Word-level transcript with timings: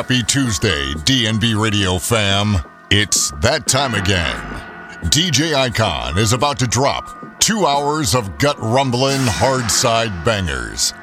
Happy 0.00 0.22
Tuesday, 0.22 0.94
DNB 1.04 1.60
Radio 1.60 1.98
fam. 1.98 2.56
It's 2.90 3.32
that 3.42 3.66
time 3.66 3.92
again. 3.94 4.34
DJ 5.10 5.52
Aikhan 5.52 6.16
is 6.16 6.32
about 6.32 6.58
to 6.60 6.66
drop 6.66 7.38
two 7.38 7.66
hours 7.66 8.14
of 8.14 8.38
gut 8.38 8.58
rumbling, 8.60 9.20
hard 9.20 9.70
side 9.70 10.24
bangers. 10.24 10.94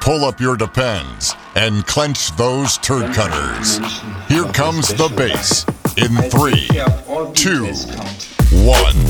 Pull 0.00 0.24
up 0.24 0.40
your 0.40 0.56
depends 0.56 1.34
and 1.56 1.84
clench 1.88 2.36
those 2.36 2.78
turd 2.78 3.12
cutters. 3.12 3.78
Here 4.28 4.44
comes 4.52 4.94
the 4.94 5.12
bass 5.16 5.64
in 5.96 6.14
three, 6.30 6.68
two, 7.34 7.66
one. 8.64 9.05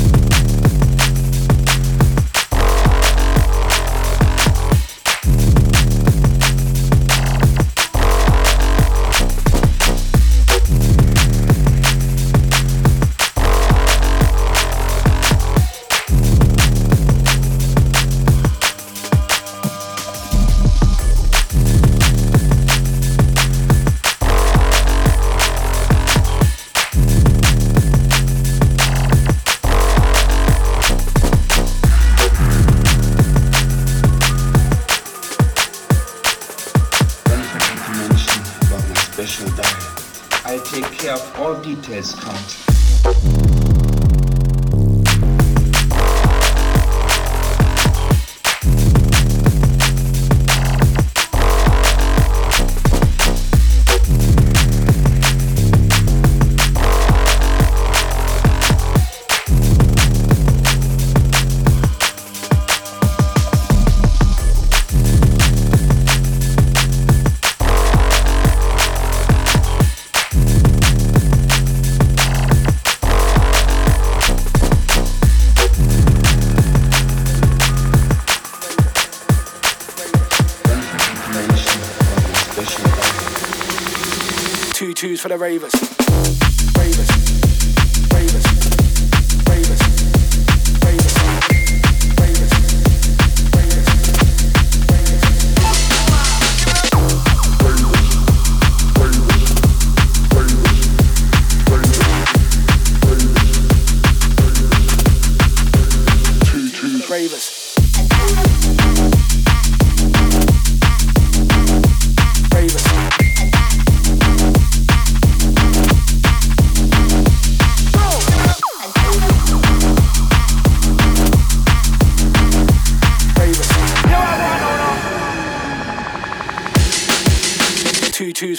Details 41.55 42.15
count. 42.15 42.66
For 85.21 85.28
the 85.28 85.38
ravers. 85.38 85.75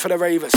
For 0.01 0.09
the 0.09 0.17
ravers. 0.17 0.56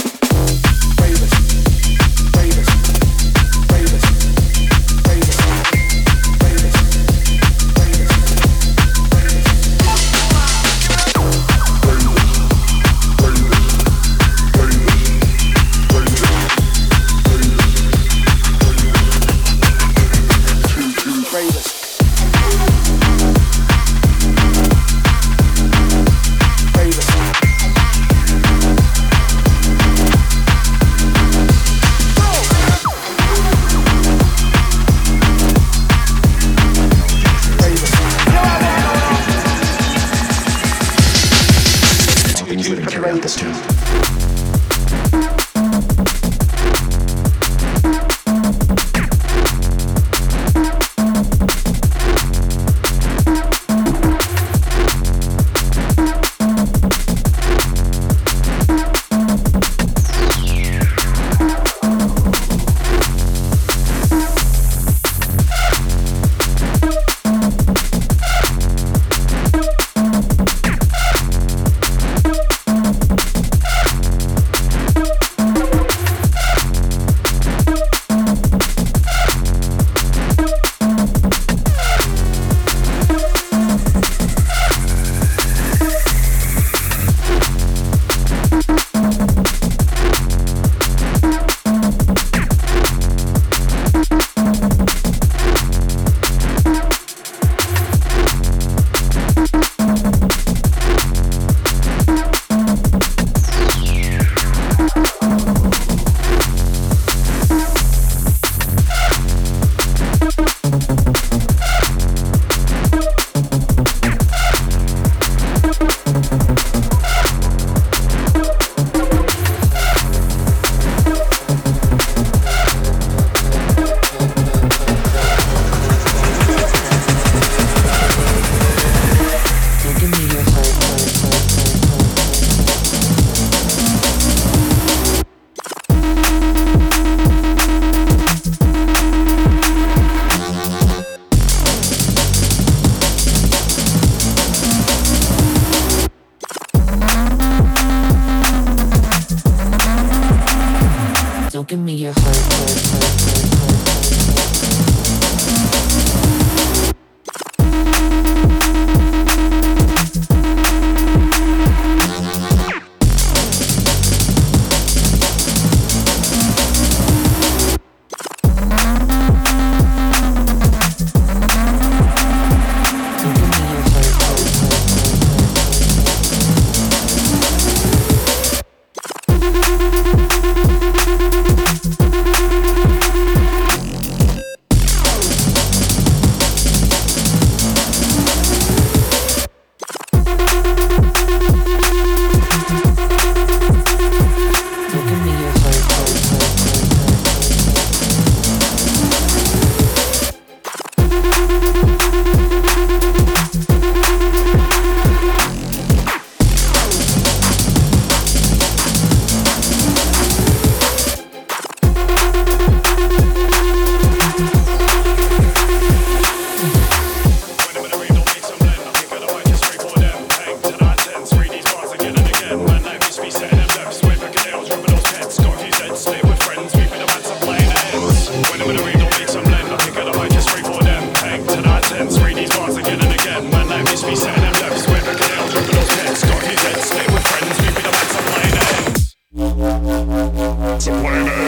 to 240.80 240.91
play 240.92 241.12
that. 241.12 241.40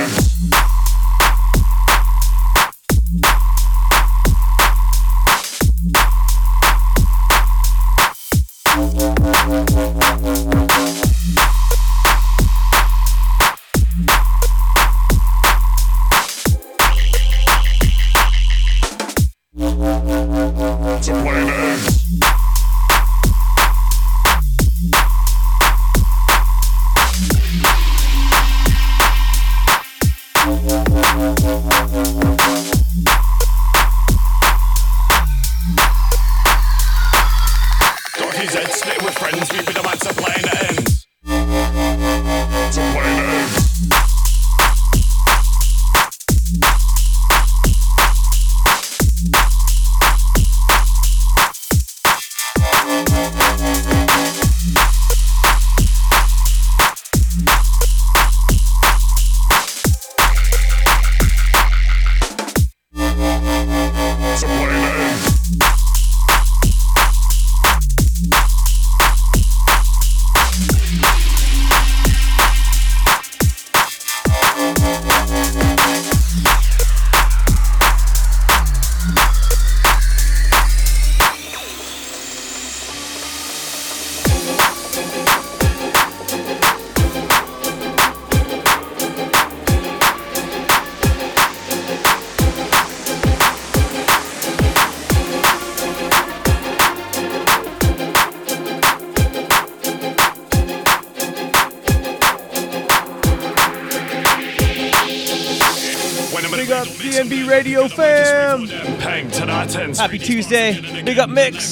Tuesday. 110.22 111.02
Big 111.02 111.18
up 111.18 111.28
Mix. 111.30 111.64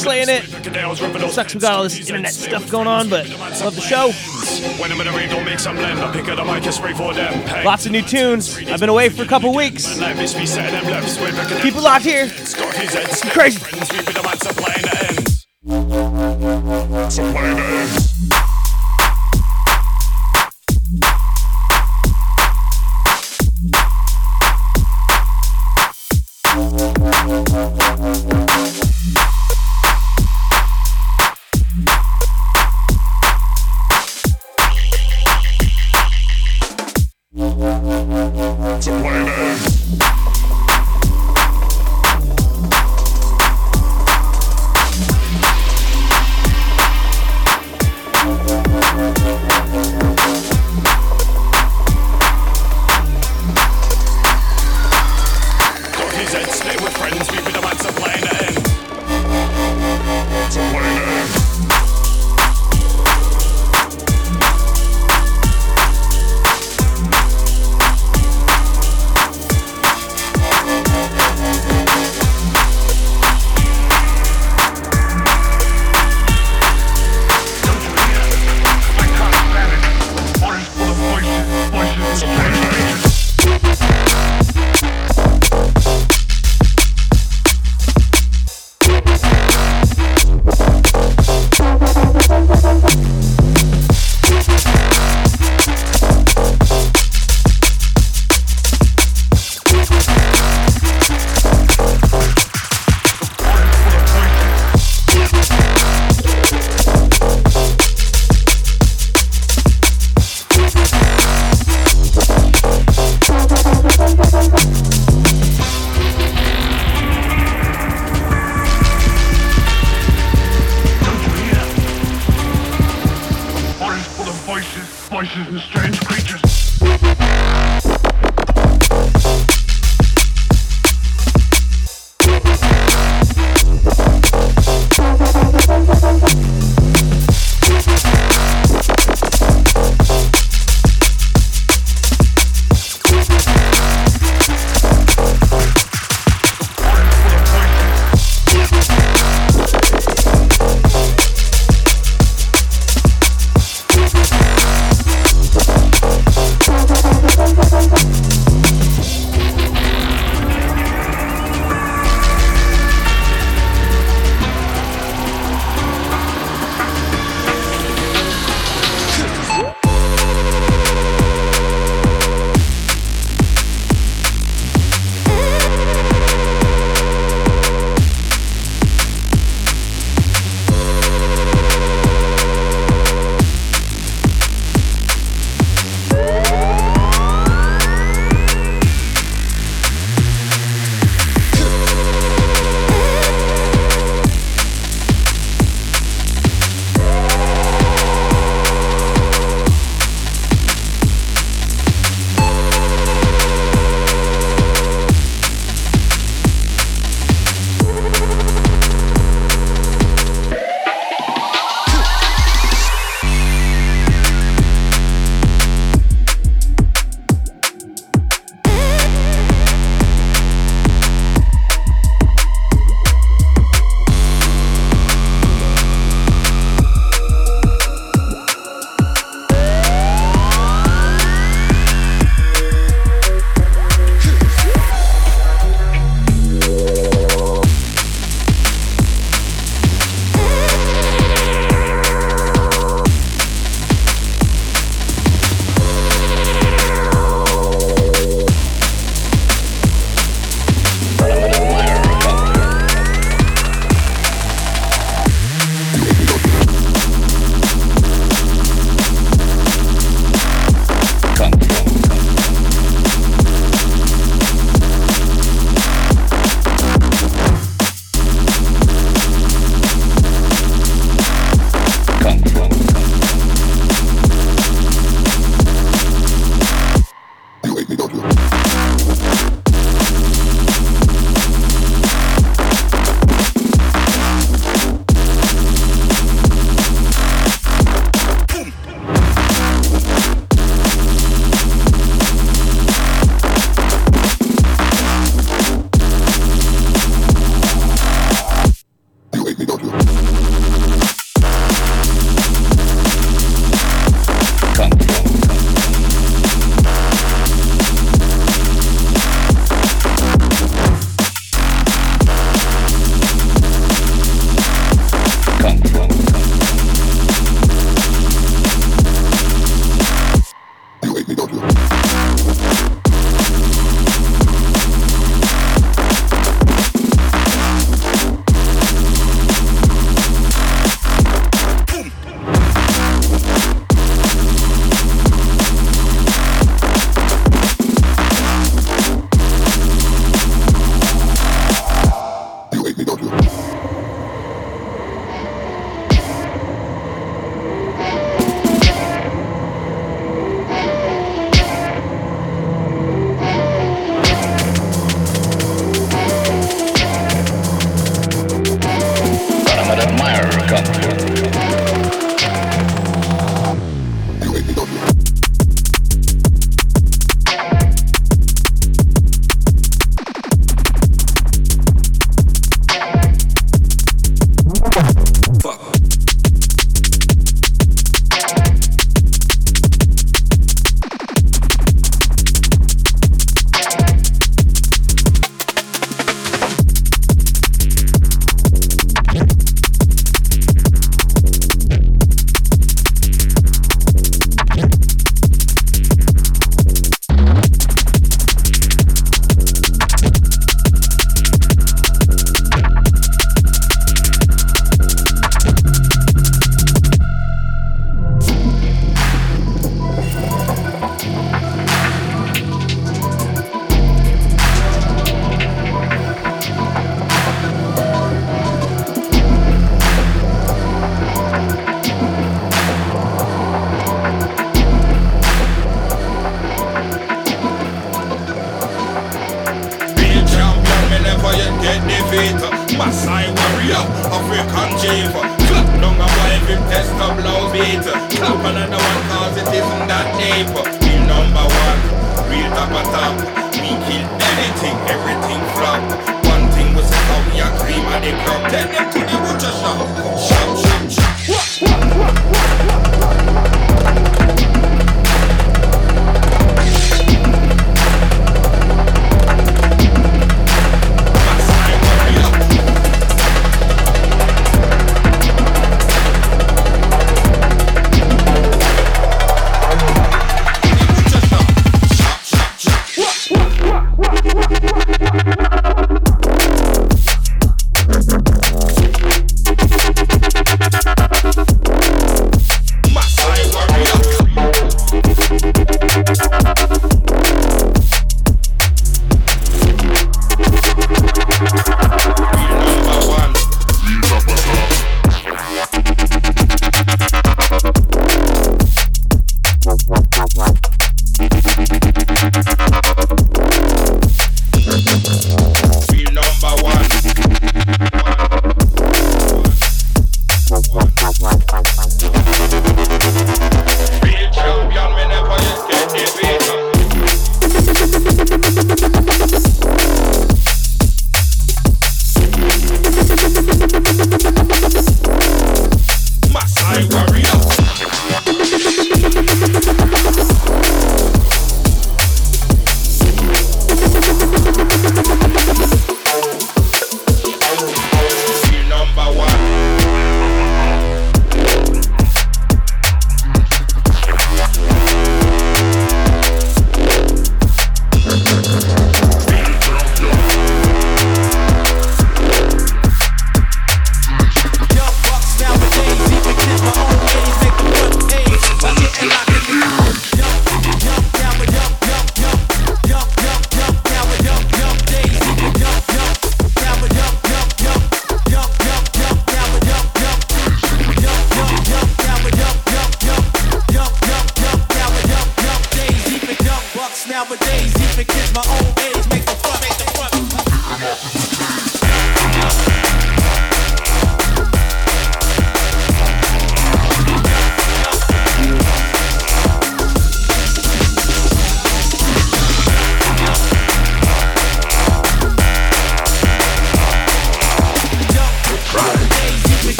Slaying 0.00 0.28
it. 0.28 0.44
Sucks 1.30 1.54
we 1.54 1.60
got 1.60 1.74
all 1.74 1.82
this 1.84 1.98
internet 2.00 2.32
stuff 2.32 2.70
going 2.70 2.86
on, 2.86 3.08
but 3.08 3.28
love 3.60 3.74
the 3.74 3.80
show. 3.80 4.10
Lots 7.64 7.86
of 7.86 7.92
new 7.92 8.02
tunes. 8.02 8.58
I've 8.58 8.80
been 8.80 8.88
away 8.88 9.08
for 9.08 9.22
a 9.22 9.26
couple 9.26 9.54
weeks. 9.54 9.98
Keep 11.62 11.76
it 11.76 11.80
locked 11.82 12.04
here. 12.04 12.28
Crazy. 13.30 13.63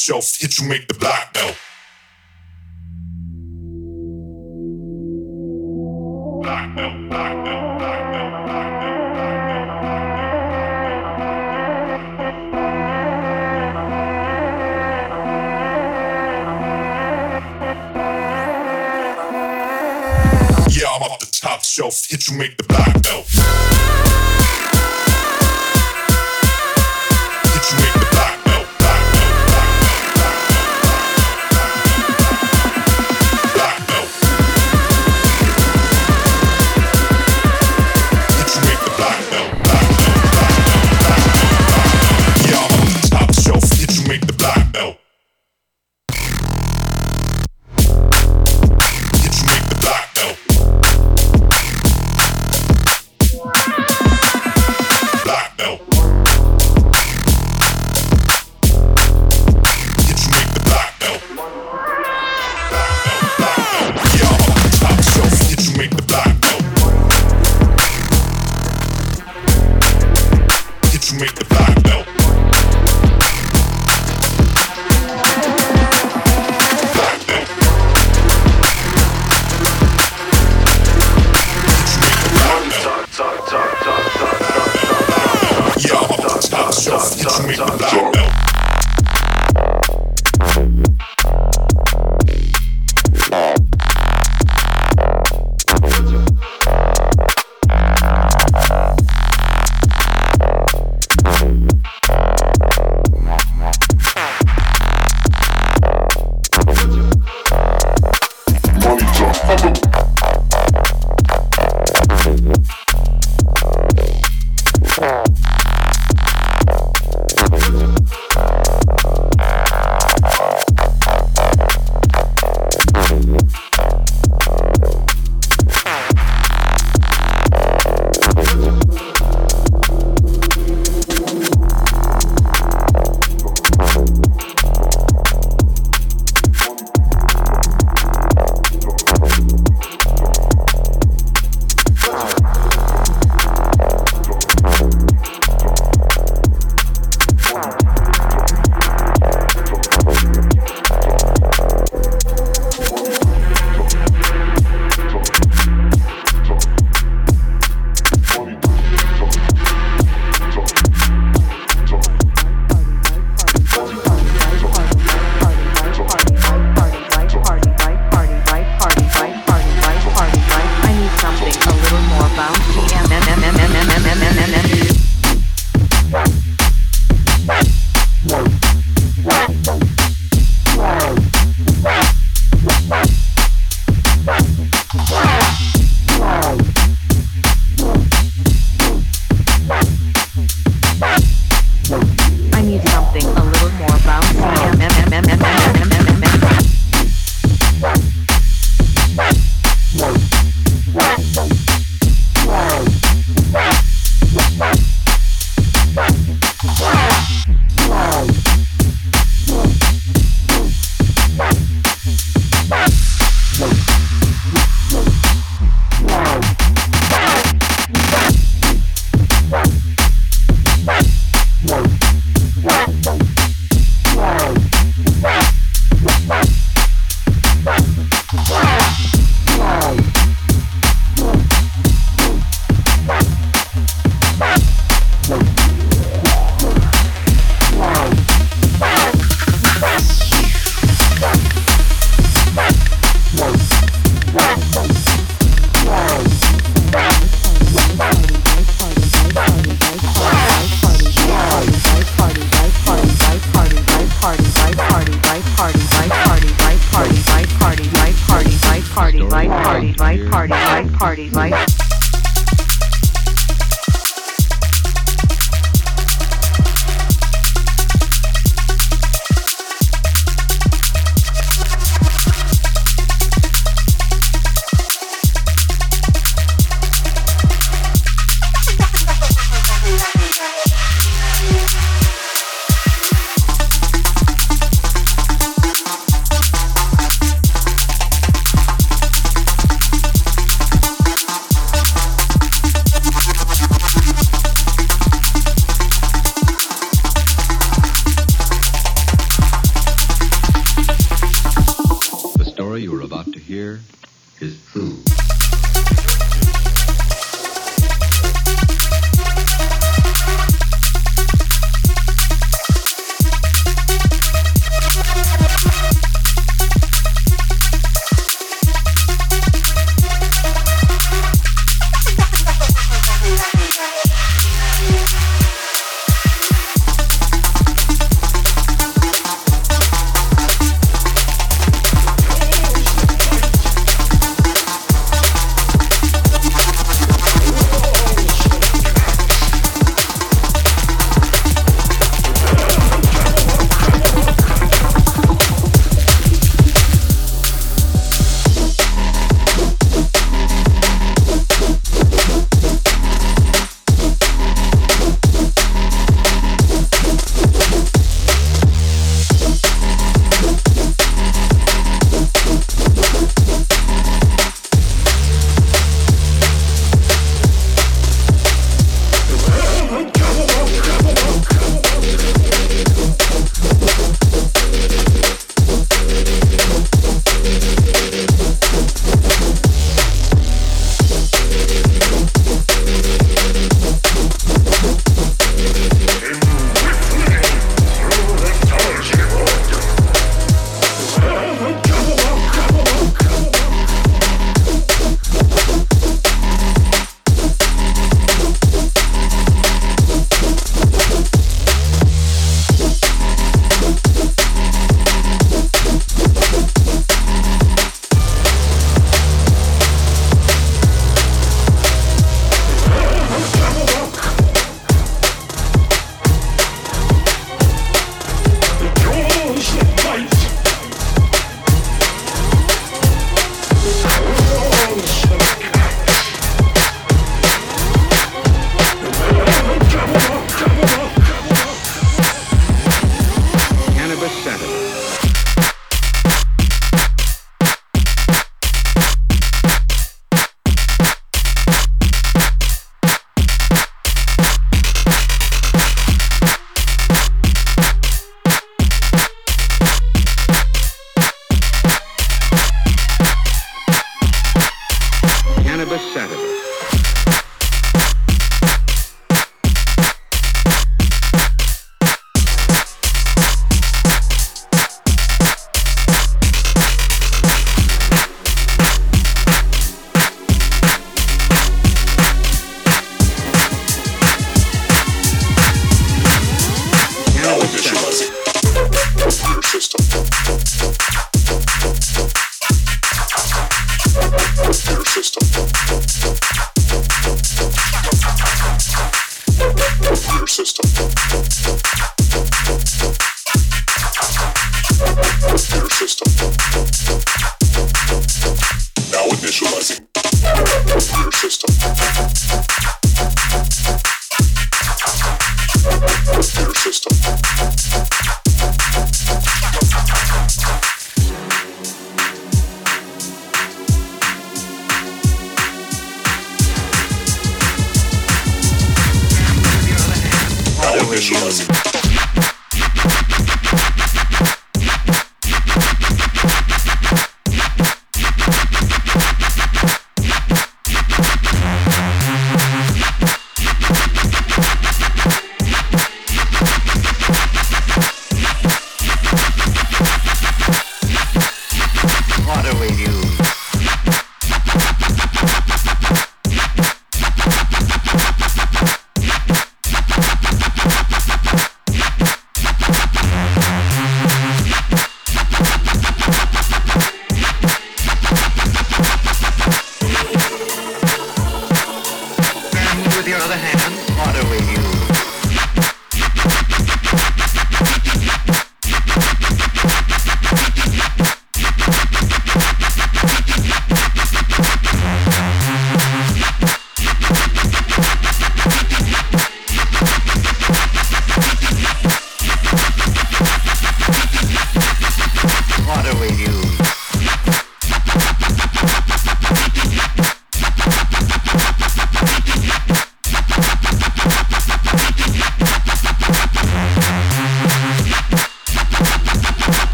shelf, 0.00 0.38
hit 0.40 0.58
you 0.58 0.66
make 0.66 0.88
the 0.88 0.94
black 0.94 1.34
belt. 1.34 1.56
Black 6.42 6.74
belt, 6.74 7.10
black 7.10 7.44
belt, 7.44 7.78
black. 7.78 8.00
Yeah, 20.70 20.88
I'm 20.88 21.02
off 21.02 21.18
the 21.20 21.26
top 21.30 21.62
shelf, 21.62 22.06
hit 22.08 22.26
you 22.28 22.38
make 22.38 22.56
the 22.56 22.64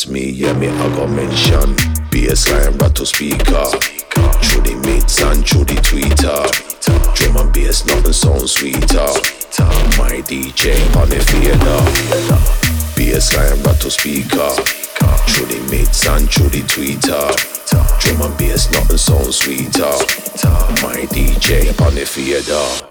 Ask 0.00 0.08
me, 0.08 0.30
yeah, 0.30 0.54
me 0.54 0.66
I 0.66 0.96
go 0.96 1.06
mention. 1.06 1.76
Bassline 2.08 2.80
rattle 2.80 3.04
speaker. 3.04 3.68
Through 4.48 4.62
the 4.62 4.80
mix 4.86 5.20
and 5.20 5.46
through 5.46 5.64
the 5.64 5.74
tweeter. 5.84 6.40
Drum 7.14 7.36
and 7.36 7.52
bass, 7.52 7.84
nothing 7.84 8.14
sounds 8.14 8.52
sweeter. 8.52 9.12
My 10.00 10.22
DJ 10.24 10.72
on 10.96 11.10
the 11.10 11.20
fader 11.20 11.80
Bassline 12.96 13.62
rattle 13.62 13.90
speaker 13.90 14.50
Through 15.28 15.46
the 15.46 15.68
mix 15.70 16.06
and 16.06 16.30
through 16.30 16.48
the 16.48 16.62
tweeter 16.62 18.00
Drum 18.00 18.22
and 18.22 18.38
bass 18.38 18.72
nothing 18.72 18.96
sounds 18.96 19.36
sweeter 19.36 19.84
My 20.82 21.04
DJ 21.12 21.78
on 21.84 21.94
the 21.94 22.06
fader 22.06 22.89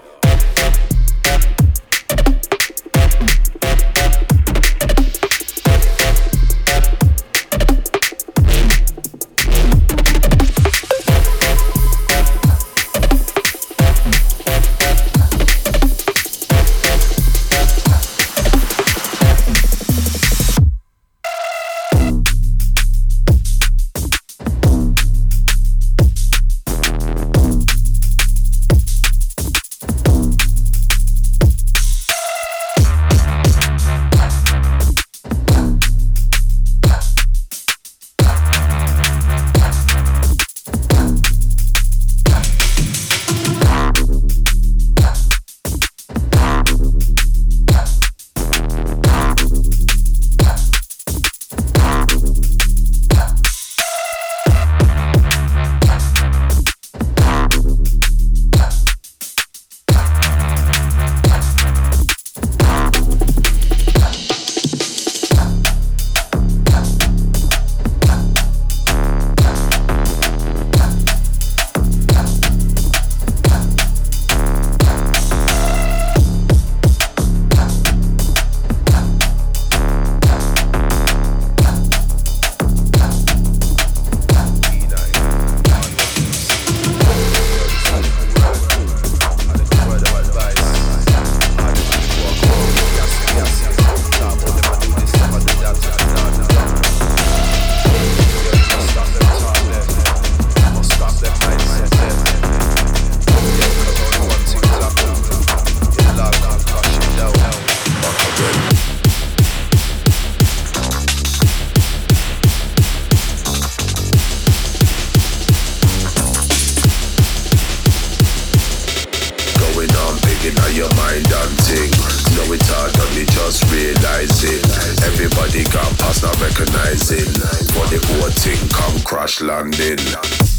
Arschlandin. 129.29 130.58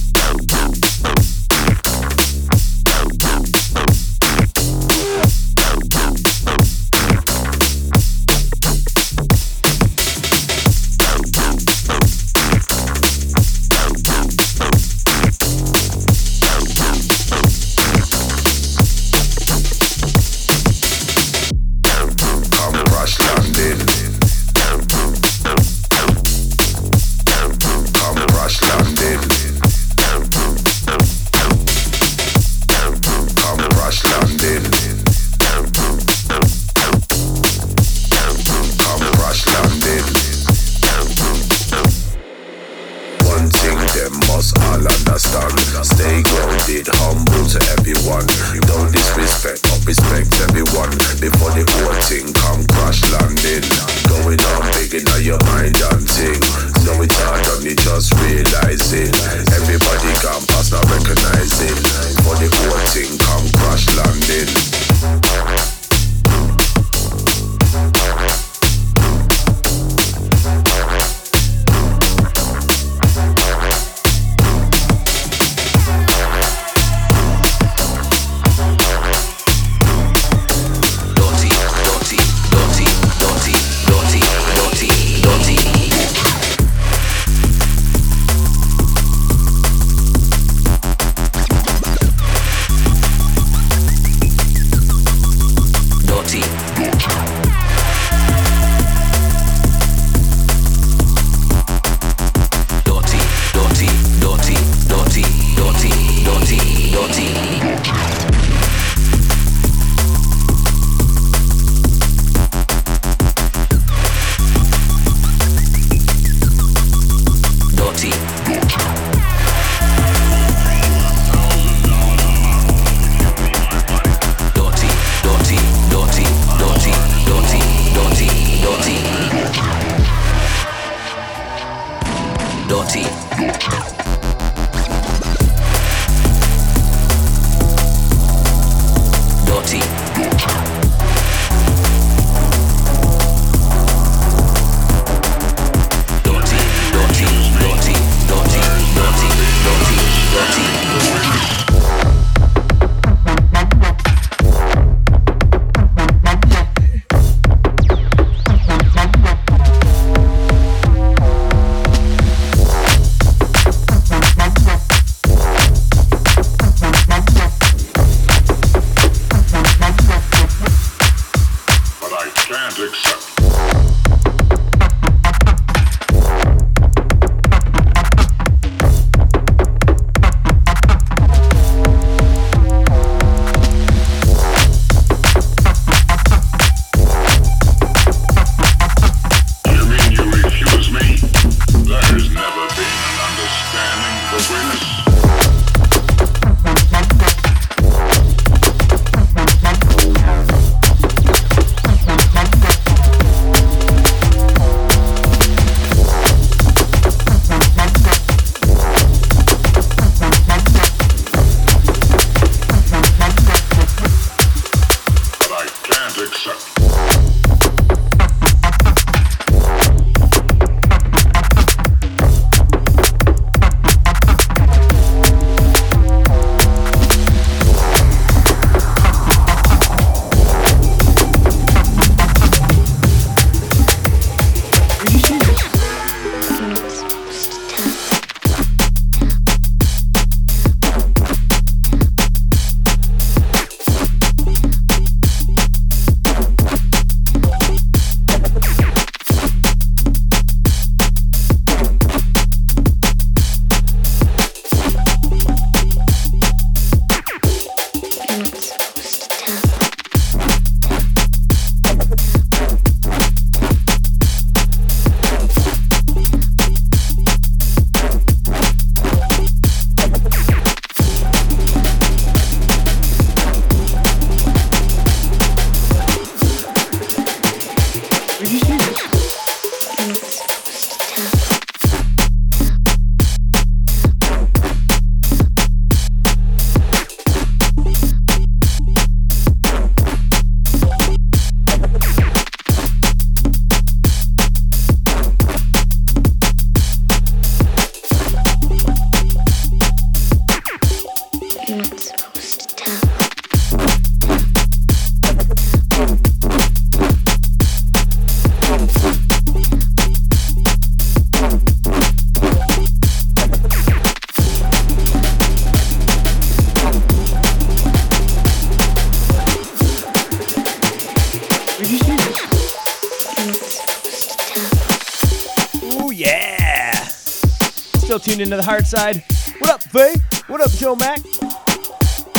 The 328.61 328.67
hard 328.67 328.87
side. 328.87 329.25
What 329.59 329.71
up, 329.71 329.83
Faye? 329.83 330.15
What 330.47 330.61
up, 330.61 330.71
Joe 330.73 330.95
Mac? 330.95 331.21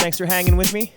Thanks 0.01 0.19
for 0.19 0.27
hanging 0.27 0.55
with 0.55 0.71
me. 0.71 0.93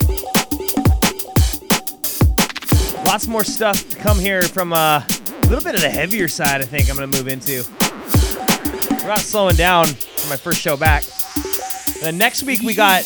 Lots 3.07 3.27
more 3.27 3.43
stuff 3.43 3.89
to 3.89 3.97
come 3.97 4.19
here 4.19 4.43
from 4.43 4.75
uh, 4.75 5.01
a 5.01 5.47
little 5.49 5.65
bit 5.65 5.77
of 5.77 5.81
the 5.81 5.89
heavier 5.89 6.29
side, 6.29 6.61
I 6.61 6.65
think 6.65 6.91
I'm 6.91 6.97
going 6.97 7.11
to 7.11 7.17
move 7.17 7.29
into. 7.29 7.65
We're 9.03 9.09
not 9.09 9.21
slowing 9.21 9.57
down 9.57 9.87
for 9.87 10.29
my 10.29 10.37
first 10.37 10.61
show 10.61 10.77
back. 10.77 11.05
Then 12.03 12.19
next 12.19 12.43
week, 12.43 12.61
we 12.61 12.75
got 12.75 13.05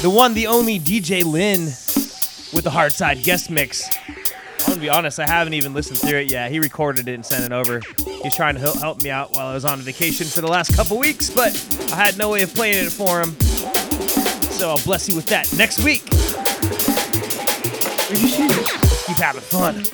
the 0.00 0.10
one, 0.10 0.32
the 0.32 0.46
only 0.46 0.80
DJ 0.80 1.22
Lynn 1.22 1.64
with 2.54 2.64
the 2.64 2.70
hard 2.70 2.92
side 2.92 3.22
guest 3.24 3.50
mix. 3.50 3.90
I'm 4.08 4.66
going 4.66 4.74
to 4.76 4.80
be 4.80 4.88
honest, 4.88 5.18
I 5.20 5.26
haven't 5.26 5.52
even 5.52 5.74
listened 5.74 5.98
through 5.98 6.20
it 6.20 6.30
yet. 6.30 6.50
He 6.50 6.60
recorded 6.60 7.08
it 7.08 7.14
and 7.14 7.26
sent 7.26 7.44
it 7.44 7.52
over. 7.52 7.82
He's 8.22 8.36
trying 8.36 8.54
to 8.54 8.60
help 8.60 9.02
me 9.02 9.10
out 9.10 9.32
while 9.32 9.48
I 9.48 9.54
was 9.54 9.64
on 9.64 9.80
vacation 9.80 10.26
for 10.26 10.40
the 10.40 10.46
last 10.48 10.74
couple 10.76 10.98
weeks, 10.98 11.28
but 11.28 11.52
I 11.92 11.96
had 11.96 12.16
no 12.16 12.30
way 12.30 12.42
of 12.42 12.54
playing 12.54 12.86
it 12.86 12.92
for 12.92 13.20
him. 13.20 13.38
So 14.52 14.70
I'll 14.70 14.84
bless 14.84 15.08
you 15.08 15.16
with 15.16 15.26
that 15.26 15.52
next 15.56 15.82
week. 15.82 16.02
Let's 18.12 19.06
keep 19.06 19.16
having 19.16 19.40
fun. 19.40 19.84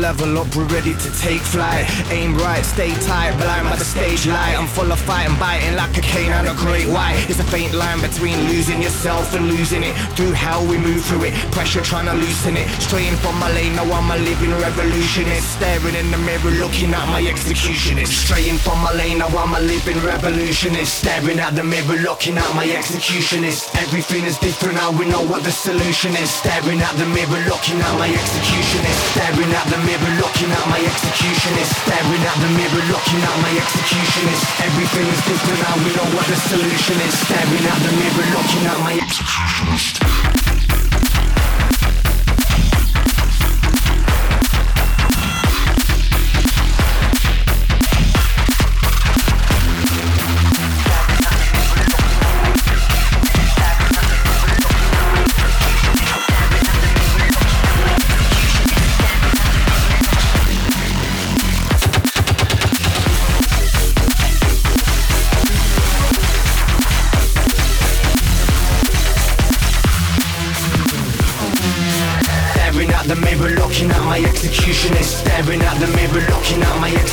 Level 0.00 0.38
up, 0.38 0.54
we're 0.56 0.64
ready 0.66 0.94
to 0.94 1.10
take 1.18 1.40
flight. 1.40 1.86
Aim 2.10 2.36
right, 2.38 2.64
stay 2.64 2.92
tight, 3.06 3.36
blind 3.38 3.68
by 3.68 3.76
the 3.76 3.84
stage 3.84 4.26
light. 4.26 4.56
I'm 4.58 4.66
full 4.66 4.90
of 4.90 4.98
fight 5.00 5.28
and 5.28 5.38
biting 5.38 5.76
like 5.76 5.85
cane 6.16 6.32
and 6.32 6.48
a 6.48 6.56
great 6.64 6.88
white. 6.88 7.20
It's 7.28 7.40
a 7.40 7.48
faint 7.52 7.74
line 7.74 8.00
between 8.00 8.36
losing 8.48 8.80
yourself 8.80 9.34
and 9.36 9.48
losing 9.48 9.82
it. 9.84 9.94
Through 10.16 10.32
how 10.32 10.64
we 10.64 10.76
move 10.78 11.04
through 11.04 11.24
it, 11.28 11.34
pressure 11.52 11.82
trying 11.82 12.08
to 12.08 12.16
loosen 12.16 12.56
it. 12.56 12.66
Straying 12.80 13.16
from 13.20 13.36
my 13.38 13.52
lane, 13.52 13.76
now 13.76 13.84
I'm 13.92 14.08
a 14.10 14.16
living 14.16 14.52
revolutionist. 14.64 15.46
Staring 15.56 15.96
in 16.00 16.08
the 16.10 16.20
mirror, 16.28 16.52
looking 16.62 16.90
at 16.96 17.06
my 17.12 17.20
executionist. 17.20 18.12
Straying 18.24 18.58
from 18.64 18.78
my 18.80 18.92
lane, 18.96 19.18
now 19.18 19.28
I'm 19.42 19.52
a 19.52 19.60
living 19.60 20.00
revolutionist. 20.00 21.04
Staring 21.04 21.38
at 21.38 21.52
the 21.54 21.64
mirror, 21.64 21.98
looking 22.08 22.36
at 22.38 22.50
my 22.56 22.66
executionist. 22.66 23.76
Everything 23.84 24.24
is 24.24 24.38
different 24.38 24.76
now, 24.80 24.90
we 24.96 25.04
know 25.12 25.22
what 25.30 25.44
the 25.44 25.52
solution 25.52 26.16
is. 26.16 26.30
Staring 26.30 26.80
at 26.80 26.94
the 26.96 27.06
mirror, 27.12 27.40
looking 27.52 27.78
at 27.86 27.94
my 28.00 28.08
executionist. 28.08 29.00
Staring 29.12 29.52
at 29.52 29.66
the 29.68 29.78
mirror, 29.84 30.12
looking 30.22 30.50
at 30.50 30.64
my 30.72 30.80
executionist. 30.80 31.72
Staring 31.84 32.24
at 32.24 32.38
the 32.40 32.50
mirror, 32.56 32.82
looking 32.88 33.20
at 33.20 33.36
my 33.44 33.52
executionist. 33.52 34.42
Everything 34.64 35.06
is 35.12 35.20
different 35.28 35.60
now, 35.60 35.76
we 35.84 35.90
know 35.92 36.05
what 36.14 36.26
the 36.26 36.36
solution 36.36 37.00
is. 37.00 37.18
Staring 37.18 37.66
at 37.66 37.78
the 37.82 37.92
mirror, 37.96 38.26
looking 38.36 38.66
at 38.66 38.78
my 38.80 38.94
executionist. 38.94 40.55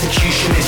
At 0.06 0.63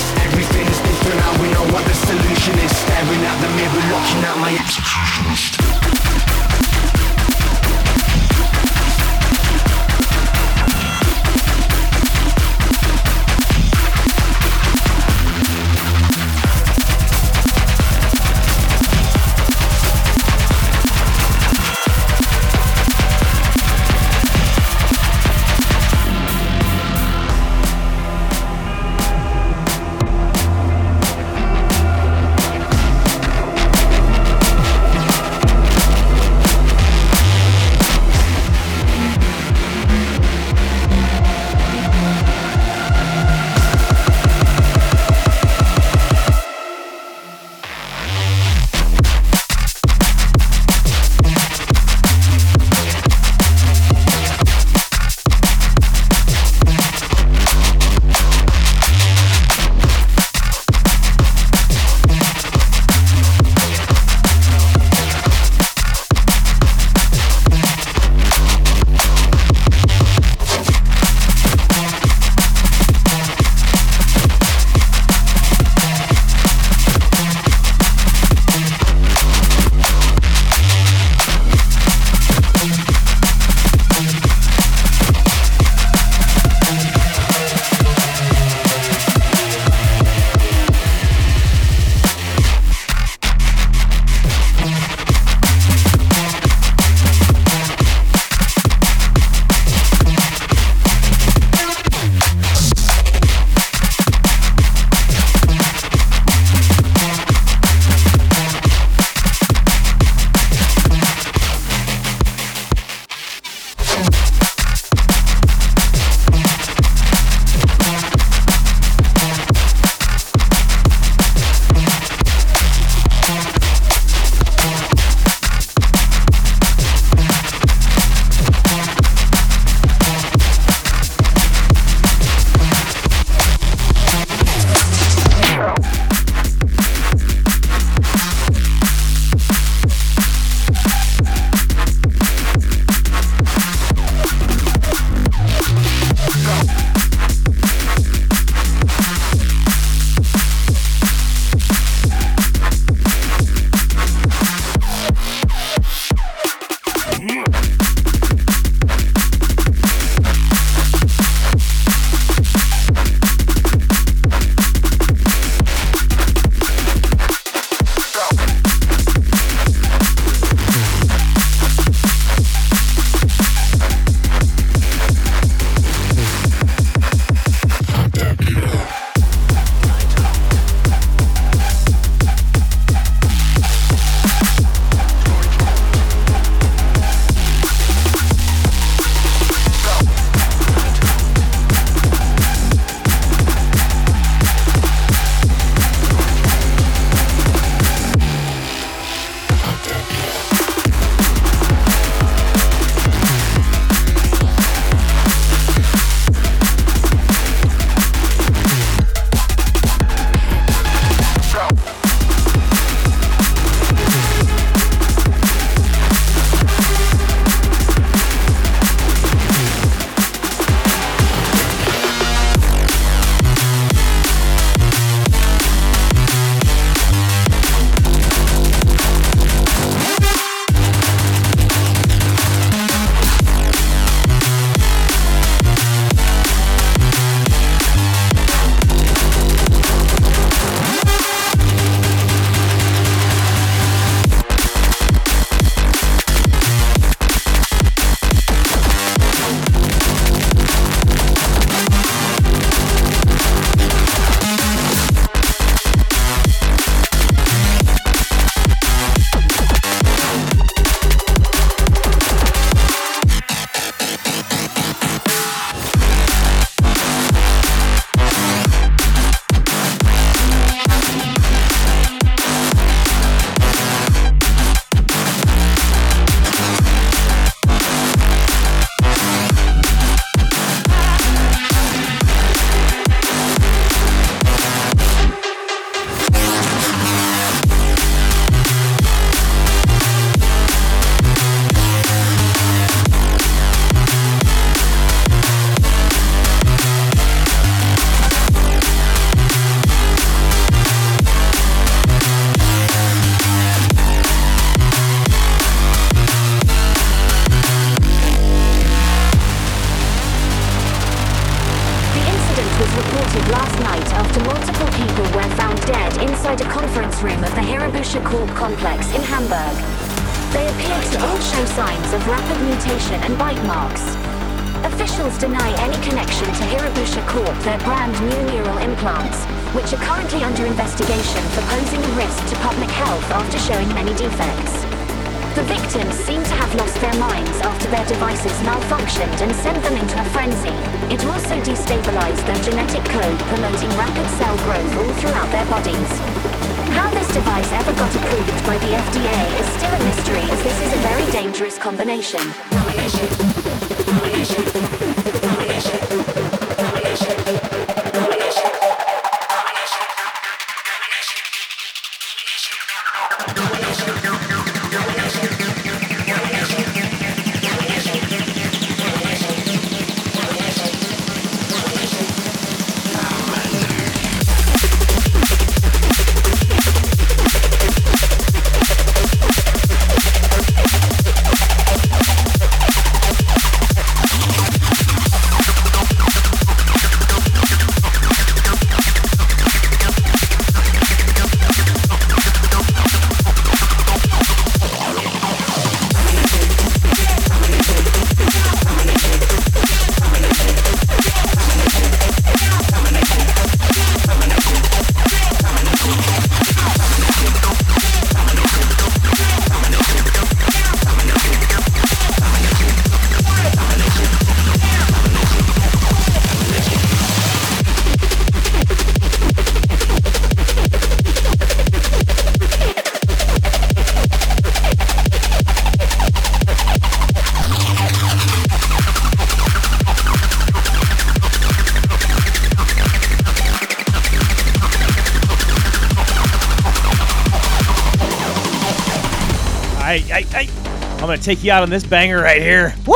take 441.45 441.63
you 441.63 441.71
out 441.71 441.83
on 441.83 441.91
this 441.91 442.03
banger 442.03 442.41
right 442.41 442.61
here. 442.61 442.95
Woo! 443.05 443.15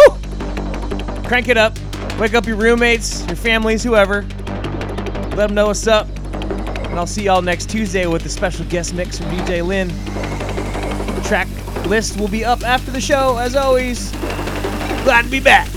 Crank 1.27 1.47
it 1.47 1.57
up. 1.57 1.77
Wake 2.19 2.35
up 2.35 2.45
your 2.45 2.57
roommates, 2.57 3.26
your 3.26 3.35
families, 3.35 3.84
whoever. 3.84 4.22
Let 5.31 5.47
them 5.47 5.56
know 5.56 5.68
what's 5.68 5.88
up. 5.88 6.07
And 6.89 6.99
I'll 6.99 7.07
see 7.07 7.23
y'all 7.23 7.41
next 7.41 7.69
Tuesday 7.69 8.06
with 8.06 8.26
a 8.26 8.30
special 8.30 8.65
guest 8.65 8.93
mix 8.93 9.18
from 9.18 9.27
DJ 9.30 9.65
Lynn. 9.65 9.88
The 11.15 11.22
track 11.26 11.47
list 11.88 12.19
will 12.19 12.27
be 12.27 12.45
up 12.45 12.64
after 12.64 12.91
the 12.91 13.01
show, 13.01 13.38
as 13.38 13.56
always. 13.56 14.11
Glad 14.11 15.23
to 15.23 15.31
be 15.31 15.39
back. 15.39 15.69